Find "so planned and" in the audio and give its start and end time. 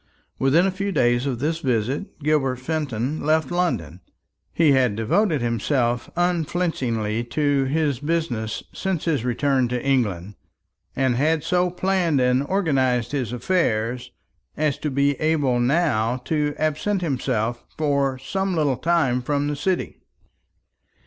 11.43-12.41